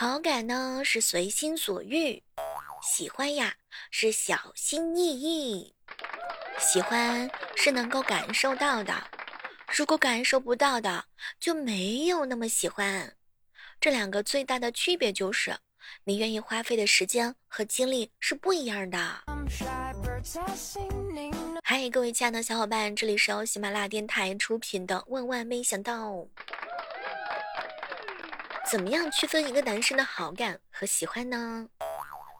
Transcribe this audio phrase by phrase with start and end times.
[0.00, 2.22] 好感呢是随心所欲，
[2.80, 3.54] 喜欢呀
[3.90, 5.74] 是小心翼翼，
[6.58, 8.94] 喜欢是能够感受到的，
[9.68, 11.04] 如果感受不到的
[11.38, 13.14] 就没有那么喜欢。
[13.78, 15.54] 这两个最大的区别就是，
[16.04, 19.24] 你愿意花费的时间和精力是不一样的。
[21.62, 26.08] 嗨，各位亲爱的小伙伴，这里是由喜马拉雅电台出品的《万万没想到》。
[28.68, 31.68] 怎么样区分一个男生的好感和喜欢呢？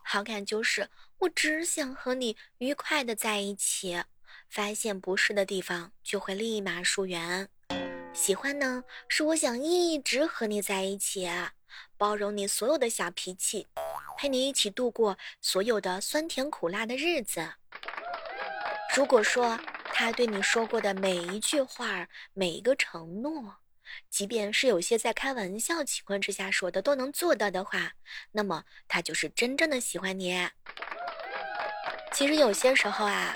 [0.05, 4.03] 好感就是我只想和你愉快的在一起，
[4.49, 7.49] 发现不适的地方就会立马疏远。
[8.13, 11.29] 喜欢呢，是我想一直和你在一起，
[11.97, 13.67] 包容你所有的小脾气，
[14.17, 17.55] 陪你一起度过所有的酸甜苦辣的日子。
[18.95, 23.57] 如果说他对你说过的每一句话、每一个承诺，
[24.11, 27.93] 即便是有些在开玩笑情况之下说的都能做到的话，
[28.33, 30.49] 那么他就是真正的喜欢你。
[32.13, 33.35] 其实有些时候啊，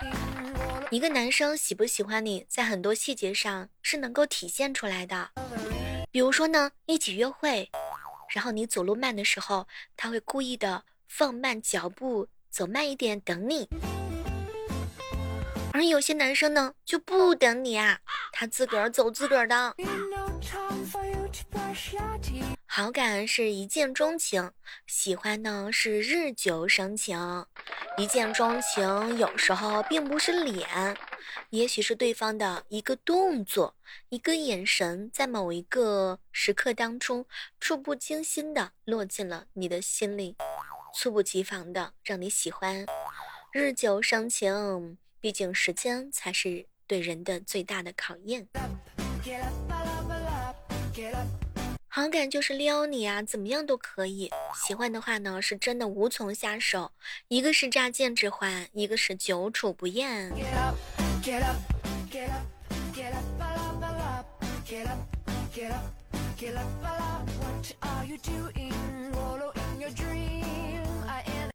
[0.90, 5.30] 一个男生喜不喜欢你，在很多细节上是能够体现出来的。
[6.10, 7.70] 比如说呢，一起约会，
[8.34, 13.68] 然后你走路慢的时候，他会故意的放慢脚步，走慢一点等你。
[15.72, 18.00] 而有些男生呢，就不等你啊，
[18.32, 19.74] 他自个儿走自个儿的。
[22.66, 24.50] 好感是一见钟情，
[24.86, 27.46] 喜欢呢是日久生情。
[27.96, 30.96] 一见钟情有时候并不是脸，
[31.50, 33.76] 也许是对方的一个动作、
[34.08, 37.24] 一个眼神，在某一个时刻当中，
[37.60, 40.36] 触不惊心的落进了你的心里，
[40.92, 42.84] 猝不及防的让你喜欢。
[43.52, 48.48] 日久生情，毕竟时间才是对人的最大的考验。
[51.88, 54.30] 好感就是撩你啊，怎么样都可以。
[54.66, 56.90] 喜欢的话呢，是真的无从下手。
[57.28, 60.32] 一个是乍见之欢，一个是久处不厌。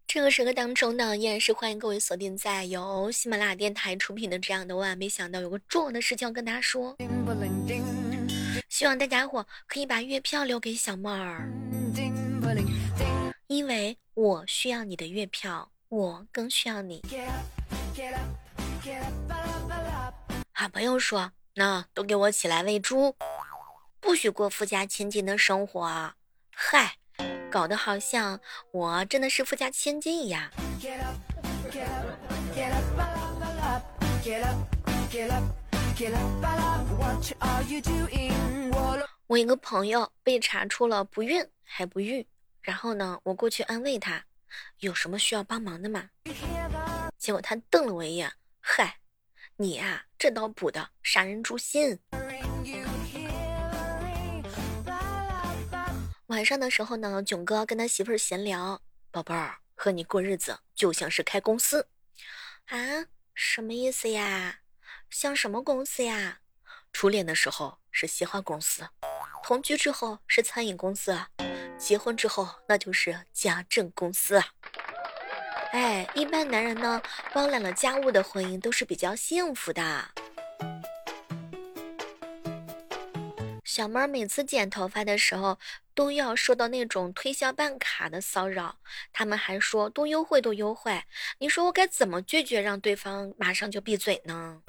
[0.08, 6.98] 这个时刻当中呢，依然是欢迎各位锁定在由喜马拉雅电台出品的这样的万没想到有个重要的事情要跟大家说。
[8.80, 11.52] 希望大家伙可以把月票留给小妹儿，
[13.48, 17.02] 因为我需要你的月票，我更需要你。
[20.54, 23.14] 好朋友说：“那都给我起来喂猪，
[24.00, 26.14] 不许过富家千金的生活。”
[26.56, 26.96] 嗨，
[27.52, 28.40] 搞得好像
[28.72, 30.50] 我真的是富家千金一样。
[39.28, 42.26] 我一个朋友被查出了不孕还不育，
[42.62, 44.24] 然后呢，我过去安慰他，
[44.80, 46.10] 有什么需要帮忙的吗？
[47.18, 49.00] 结果他瞪了我一眼，嗨，
[49.58, 52.00] 你呀，这刀补的杀人诛心。
[56.28, 61.90] 晚上的时候呢，囧哥跟他媳妇儿闲聊，宝贝儿，和你过日子就像是开公司
[62.68, 62.78] 啊，
[63.34, 64.62] 什么意思呀？
[65.10, 66.40] 像什么公司呀？
[66.94, 68.88] 初恋的时候是鲜花公司，
[69.44, 71.20] 同居之后是餐饮公司，
[71.78, 74.46] 结婚之后那就是家政公司啊。
[75.72, 77.02] 哎，一般男人呢，
[77.34, 80.10] 包揽了家务的婚姻都是比较幸福的。
[83.64, 85.60] 小妹儿每次剪头发的时候，
[85.94, 88.78] 都要受到那种推销办卡的骚扰，
[89.14, 91.04] 他们还说多优惠多优惠，
[91.38, 94.64] 你说我该怎么拒绝，让对方马上就闭嘴呢？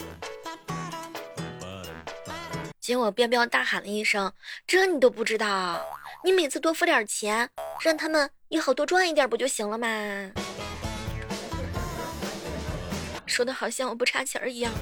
[2.90, 4.32] 结果彪彪大喊了一声
[4.66, 5.80] ：“这你都不知道？
[6.24, 7.48] 你每次多付点钱，
[7.84, 9.86] 让他们以后多赚一点不就行了吗？”
[13.26, 14.72] 说的好像我不差钱一样。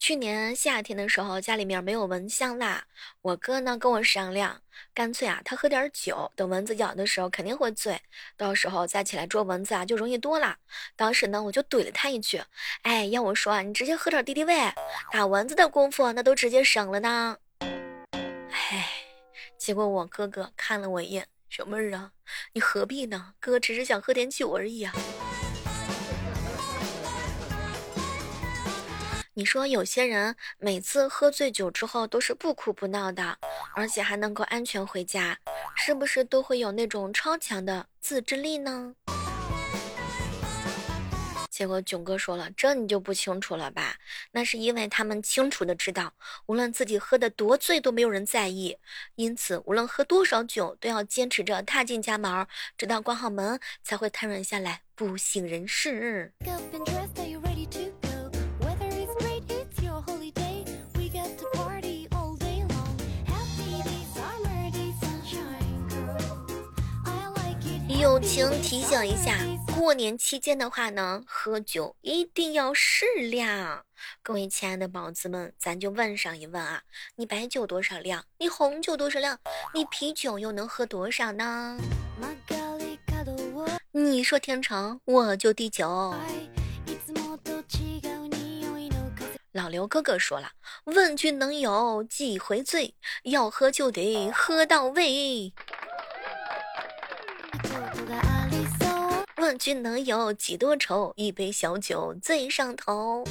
[0.00, 2.82] 去年夏天的时候，家里面没有蚊香啦。
[3.22, 4.60] 我哥呢跟我商量，
[4.96, 8.00] 干脆啊，他喝点酒，等蚊子咬的时候肯定会醉，
[8.34, 10.56] 到时候再起来捉蚊子啊就容易多了。
[10.96, 12.42] 当时呢，我就怼了他一句
[12.80, 14.54] ：“哎，要我说啊，你直接喝点敌敌畏，
[15.12, 17.36] 打蚊子的功夫那都直接省了呢。”
[18.50, 18.88] 哎，
[19.58, 22.12] 结果我哥哥看了我一眼：“小妹儿啊，
[22.54, 23.34] 你何必呢？
[23.38, 24.94] 哥只是想喝点酒而已啊。”
[29.38, 33.36] 你说有些人每次喝醉酒之后都是不哭不闹的，
[33.74, 35.38] 而且还能够安全回家，
[35.76, 38.94] 是不是都会有那种超强的自制力呢？
[41.50, 43.96] 结果囧哥说了：“这你就不清楚了吧？
[44.30, 46.14] 那是因为他们清楚的知道，
[46.46, 48.78] 无论自己喝的多醉都没有人在意，
[49.16, 52.46] 因此无论喝多少酒都要坚持着踏进家门，
[52.78, 56.32] 直到关好门才会瘫软下来，不省人事。”
[68.06, 69.36] 友情提醒一下，
[69.76, 73.84] 过年期间的话呢，喝酒一定要适量。
[74.22, 76.82] 各位亲爱的宝子们，咱就问上一问啊，
[77.16, 78.24] 你白酒多少量？
[78.38, 79.36] 你红酒多少量？
[79.74, 81.76] 你啤酒又能喝多少呢？
[83.90, 86.14] 你说天长，我就地久。
[89.50, 90.50] 老刘哥哥说了，
[90.84, 92.94] 问君能有几回醉？
[93.24, 95.52] 要喝就得喝到位。
[99.46, 101.12] 问君能有几多愁？
[101.14, 103.22] 一杯小酒醉上头。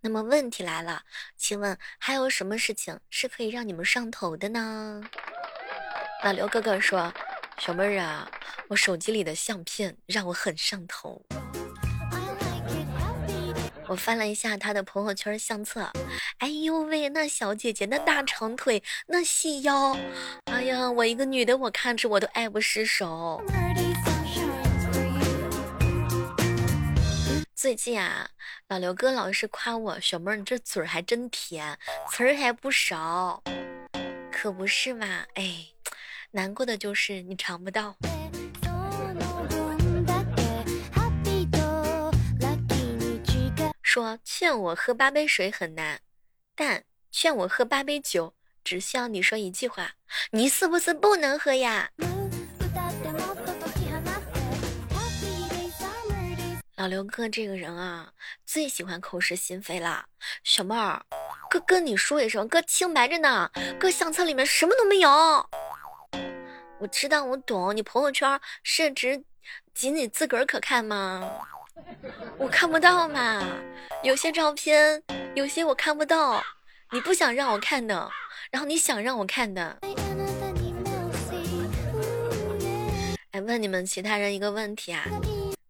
[0.00, 1.02] 那么问题来了，
[1.36, 5.02] 请问还有什么事情是可以让你们上头的呢？
[6.22, 7.12] 老刘哥哥说
[7.58, 8.30] ：“小妹儿啊，
[8.68, 11.20] 我手机里的相片让我很上头。”
[13.88, 15.90] 我翻了一下他的朋友圈相册，
[16.38, 19.98] 哎呦喂，那小姐姐那大长腿，那细腰，
[20.44, 23.42] 哎呀，我一个女的，我看着我都爱不释手。
[27.60, 28.30] 最近啊，
[28.68, 31.76] 老刘哥老是夸我小妹儿，你这嘴儿还真甜，
[32.08, 33.42] 词儿还不少，
[34.30, 35.26] 可不是嘛？
[35.34, 35.66] 哎，
[36.30, 37.96] 难过的就是你尝不到。
[43.82, 46.00] 说劝我喝八杯水很难，
[46.54, 49.94] 但劝我喝八杯酒，只需要你说一句话：
[50.30, 51.90] 你是不是不能喝呀？
[56.78, 58.12] 老刘哥这个人啊，
[58.46, 60.04] 最喜欢口是心非了。
[60.44, 61.04] 小妹儿，
[61.50, 63.50] 哥跟你说一声，哥清白着呢。
[63.80, 65.10] 哥相册里面什么都没有。
[66.78, 67.76] 我知道，我懂。
[67.76, 69.24] 你朋友圈是指
[69.74, 71.28] 仅你自个儿可看吗？
[72.38, 73.44] 我看不到嘛。
[74.04, 75.02] 有些照片，
[75.34, 76.40] 有些我看不到。
[76.92, 78.08] 你不想让我看的，
[78.52, 79.78] 然后你想让我看的。
[83.32, 85.04] 哎，问你们其他人一个问题啊。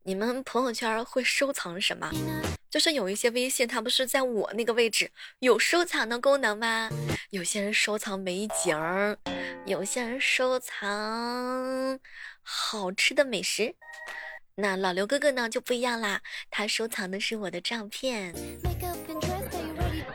[0.08, 2.10] 你们朋友圈会收藏什么？
[2.70, 5.10] 就是有一些微信，它不是在我那个位置
[5.40, 6.88] 有收藏的功能吗？
[7.28, 9.18] 有些人收藏美景儿，
[9.66, 12.00] 有些人收藏
[12.42, 13.74] 好吃的美食。
[14.54, 18.34] 那老刘哥哥呢就不一样啦，他收藏的是我的照片。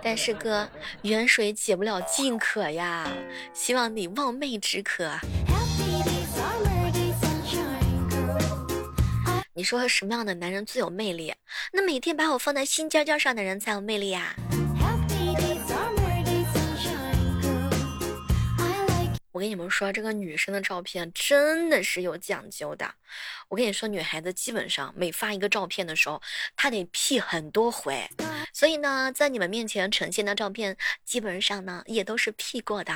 [0.01, 0.67] 但是哥，
[1.03, 3.07] 远水解不了近渴呀，
[3.53, 5.07] 希望你望妹止渴。
[9.55, 11.31] 你说什么样的男人最有魅力？
[11.71, 14.35] 那每天把我放在心尖尖上的人才有魅力呀！
[19.31, 22.95] 我跟你们说，这个女生的照片真的是有讲究的。
[23.47, 26.19] 我跟你说，女孩子基本上每发一个照片的时候，
[26.55, 28.09] 她得 P 很多回，
[28.53, 32.91] 所以呢，在你们面前呈现的照片，基本上呢也都是 P 过的。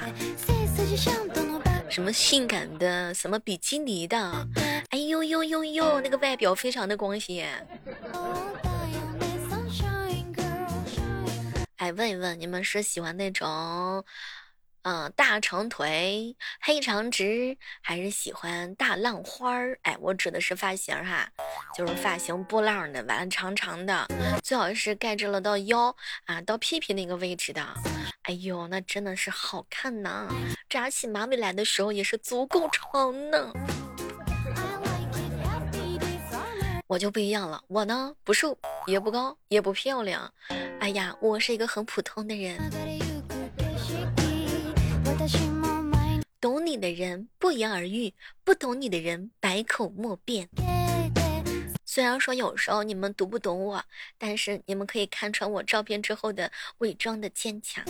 [1.89, 4.47] 什么性感的，什么比基尼的，
[4.89, 7.49] 哎呦呦呦呦，那个外表非常的光鲜。
[11.77, 14.03] 哎，问一问，你们是喜欢那种？
[14.89, 19.77] 嗯，大长腿、黑长直，还是喜欢大浪花儿？
[19.81, 21.29] 哎，我指的是发型哈，
[21.75, 24.07] 就是发型波浪的，完了长长的，
[24.41, 27.61] 最好是盖着了到腰啊，到屁屁那个位置的。
[28.21, 30.25] 哎呦，那真的是好看呐！
[30.69, 33.51] 扎起马尾来的时候也是足够长呢。
[36.87, 40.33] 我就不一样了，我呢不瘦也不高也不漂亮，
[40.79, 42.57] 哎呀，我是一个很普通的人。
[46.39, 50.47] 懂你的人不言而喻，不懂你的人百口莫辩。
[51.83, 53.83] 虽然说有时候你们读不懂我，
[54.17, 57.83] 但是你们可以看穿我照片之后的伪装的坚强。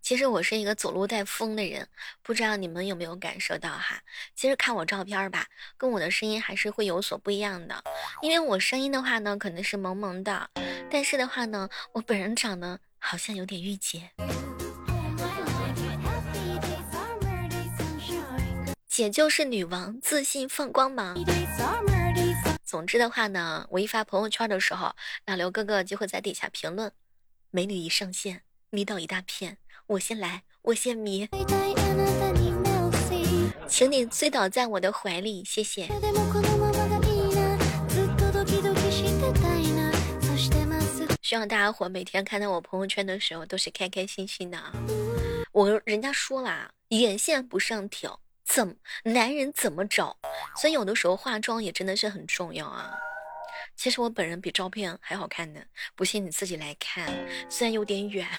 [0.00, 1.86] 其实我是一个走路带风的人，
[2.22, 4.00] 不知道你们有没有感受到哈？
[4.34, 5.46] 其实看我照片吧，
[5.76, 7.82] 跟我的声音还是会有所不一样的。
[8.22, 10.50] 因为我声音的话呢，可能是萌萌的，
[10.90, 12.80] 但是的话呢，我本人长得。
[13.06, 14.10] 好像有点御姐，
[18.88, 21.14] 姐就是女王，自信放光芒。
[22.64, 24.96] 总之的话呢，我一发朋友圈的时候，
[25.26, 26.90] 老刘哥哥就会在底下评论
[27.52, 31.28] ：“美女一上线，迷倒一大片，我先来，我先迷，
[33.68, 35.88] 请你醉倒在我的怀里，谢谢。”
[41.24, 44.70] 希望大家伙每天看到我朋友圈的时候都是开开心心的啊！
[45.52, 50.14] 我人家说了，眼线不上挑，怎男人怎么找？
[50.60, 52.92] 所以有的时候化妆也真的是很重要啊。
[53.74, 55.62] 其实我本人比照片还好看呢，
[55.96, 57.10] 不信你自己来看，
[57.48, 58.28] 虽然有点远。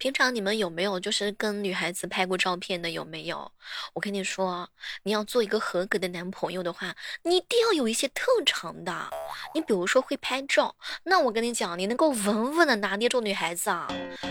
[0.00, 2.88] 平常你们有没有就是跟女孩子拍过照片的？
[2.88, 3.52] 有没有？
[3.92, 4.66] 我跟你说，
[5.02, 9.10] 你要做一个合格的男朋友的话，你一定要有一些特长的。
[9.54, 13.88] 你比如说会拍照，那我跟你讲，你能够稳稳的拿捏住女孩子啊。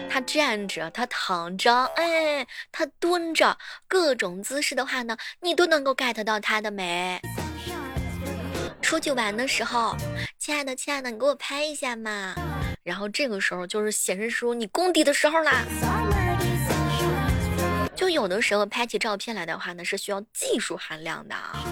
[0.10, 3.56] 她站着，她躺着，哎，她蹲着，
[3.88, 7.22] 各种姿势的话呢，你都能够 get 到她的美。
[8.82, 9.96] 出去玩的时候，
[10.40, 12.34] 亲爱的，亲爱的，你给我拍一下嘛。
[12.90, 15.64] 然后这个时候就是显示出你功底的时候啦。
[17.96, 21.64] 就有的时候拍起照片来的话呢，是需要技术含量的啊。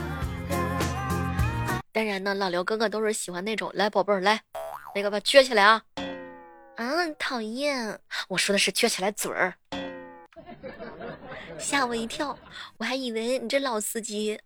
[1.91, 4.39] 当然呢，老刘哥哥都是喜欢那种，来宝贝儿来，
[4.93, 5.81] 那个把撅起来啊。
[6.75, 6.85] 啊，
[7.17, 9.55] 讨厌，我说的是撅起来嘴儿，
[11.57, 12.37] 吓我一跳，
[12.77, 14.39] 我还以为你这老司机。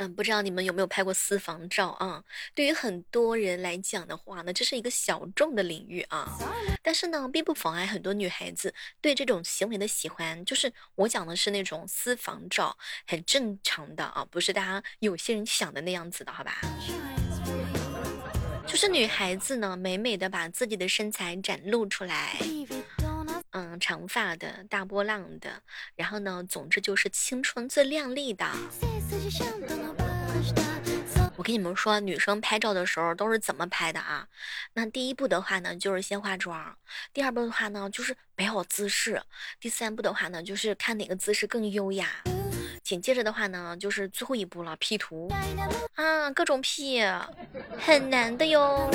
[0.00, 2.24] 嗯，不知道你们有没有拍过私房照啊？
[2.54, 6.38] 对于很多人来讲的话呢，这是一个小众的领域啊。
[6.82, 10.42] 但是呢，并不妨碍很多女孩子对这种行为的喜欢。
[10.46, 12.74] 就是我讲的是那种私房照，
[13.06, 16.62] 很正常的啊，不是大家有些人想的那样子的，好吧？
[18.66, 22.38] 就是女孩子呢，美美的把自己的身材展露出来。
[23.52, 25.62] 嗯，长发的大波浪的，
[25.96, 28.46] 然后呢，总之就是青春最靓丽的。
[31.36, 34.28] 我跟你们说，女生拍照的时候都是怎么拍的啊？
[34.74, 36.76] 那第一步的话呢，就是先化妆；
[37.12, 39.18] 第二步的话呢，就是摆好姿势；
[39.58, 42.06] 第三步的话呢，就是看哪个姿势更优雅；
[42.84, 45.28] 紧接着的话呢，就是最后一步了，P 图
[45.94, 47.02] 啊，各种 P，
[47.78, 48.90] 很难的哟。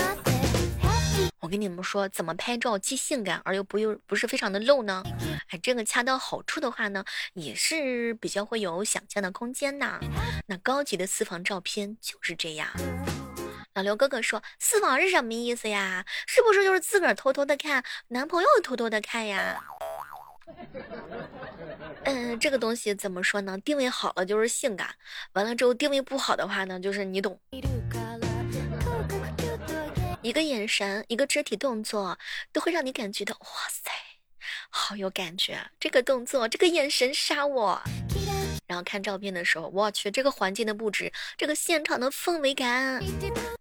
[1.39, 5.03] 我跟你们说，怎么拍照既性感而又不又不是非常的露呢？
[5.49, 9.99] 哎，这个恰到好处的话呢，也是比较会有想象的空间呐。
[10.47, 12.67] 那高级的私房照片就是这样。
[13.75, 16.03] 老刘哥哥说，私房是什么意思呀？
[16.25, 19.61] 是不是就是自个儿偷偷的看，男朋友偷偷的看呀？
[22.05, 23.57] 嗯，这个东西怎么说呢？
[23.59, 24.95] 定位好了就是性感，
[25.33, 27.39] 完了之后定位不好的话呢，就是你懂。
[30.25, 32.17] 一个眼神，一个肢体动作，
[32.51, 33.91] 都会让你感觉到哇塞，
[34.71, 35.69] 好有感觉。
[35.79, 37.79] 这个动作，这个眼神杀我。
[38.65, 42.99] 然后看照片的时候，我去，这个环境的布置，这个现场的氛围感，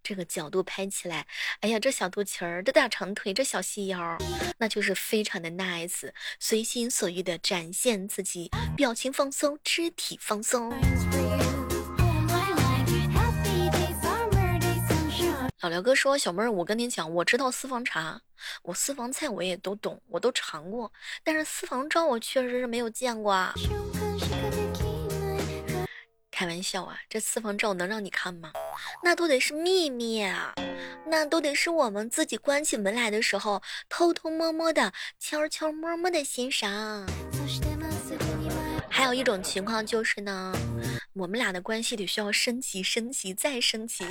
[0.02, 1.26] 这个角度拍起来，
[1.60, 4.16] 哎呀，这小肚脐儿，这大长腿，这小细腰，
[4.56, 10.72] 那就是非常的 nice，随心所欲的展现自己，表情放松，肢体放松。
[15.64, 18.20] 老刘哥说：“小妹儿，我跟你讲，我知道私房茶，
[18.64, 20.92] 我私房菜我也都懂，我都尝过，
[21.22, 23.54] 但是私房照我确实是没有见过啊。
[26.30, 28.52] 开玩笑啊，这私房照能让你看吗？
[29.02, 30.52] 那都得是秘密啊，
[31.06, 37.06] 那都得是我们自己关起门来的时候，偷偷摸摸的、悄悄摸摸的欣赏。
[38.90, 40.54] 还有一种情况就是呢，
[41.14, 44.04] 我们俩的关系得需要升级、升级再升级。”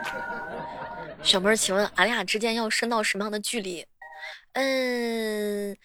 [1.22, 3.86] 小妹儿，请问俺俩之间要升到什么样的距离？
[4.54, 5.76] 嗯，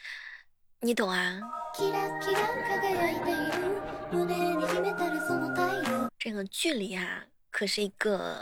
[0.80, 1.40] 你懂啊。
[6.18, 8.38] 这个距离啊，可是一个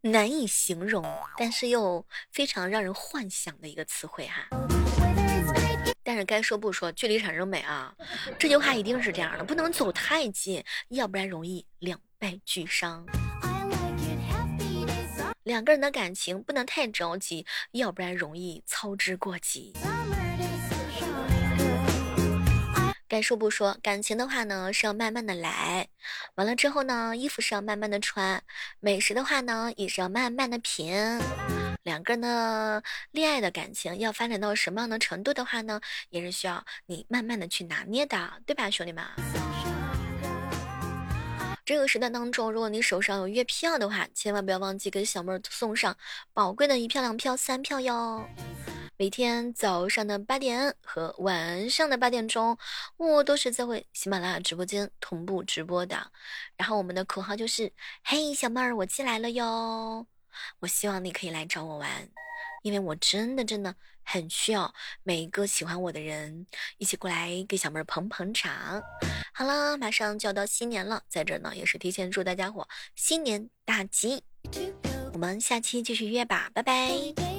[0.00, 1.04] 难以形容，
[1.36, 4.48] 但是又非常让人幻想的一个词汇哈。
[6.02, 7.94] 但是该说不说，距离产生美啊，
[8.38, 13.06] 这句话一定是这样的，不能走太近，要不然容易两败俱伤。
[15.48, 19.72] 两个人的感情不能太着急，要不然容易操之过急。
[23.08, 25.88] 该说不说，感情的话呢是要慢慢的来，
[26.34, 28.42] 完了之后呢，衣服是要慢慢的穿，
[28.78, 30.94] 美食的话呢也是要慢慢的品。
[31.82, 39.02] 两个人的恋爱的感情要发展到什么样的程度的话呢，也是需要你慢慢的去拿捏的，对吧，兄弟们？
[41.68, 45.94] 这个时段当中，如果你手上有月票的话，千万不要忘记给小妹儿送上
[46.32, 48.26] 宝贵的一票、两票、三票哟。
[48.96, 52.56] 每天早上的八点和晚上的八点钟，
[52.96, 56.10] 我都是在为喜马拉雅直播间同步直播的。
[56.56, 57.70] 然后我们的口号就是
[58.02, 60.06] ：“嘿，小妹儿，我进来了哟！”
[60.60, 62.08] 我希望你可以来找我玩，
[62.62, 64.72] 因为我真的真的很需要
[65.02, 66.46] 每一个喜欢我的人
[66.78, 68.82] 一起过来给小妹儿捧捧场。
[69.38, 72.66] 好了，马上就要到新年了，在这呢也是提前祝大家伙
[72.96, 74.24] 新年大吉。
[75.12, 77.37] 我们下期继续约吧，拜拜。